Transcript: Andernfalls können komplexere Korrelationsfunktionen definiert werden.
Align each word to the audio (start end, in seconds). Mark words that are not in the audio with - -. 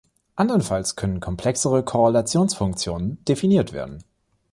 Andernfalls 0.35 0.95
können 0.95 1.19
komplexere 1.19 1.85
Korrelationsfunktionen 1.85 3.23
definiert 3.25 3.71
werden. 3.71 4.03